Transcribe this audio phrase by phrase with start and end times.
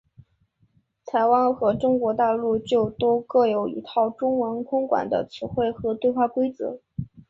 [1.05, 6.79] 台湾和中国大陆就都各有一套中文空管的词汇和对话规则。